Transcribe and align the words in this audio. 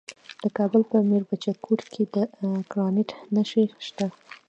د 0.41 0.45
کابل 0.57 0.81
په 0.91 0.97
میربچه 1.09 1.51
کوټ 1.63 1.81
کې 1.93 2.03
د 2.13 2.15
ګرانیټ 2.71 3.09
نښې 3.35 3.65
شته. 3.85 4.07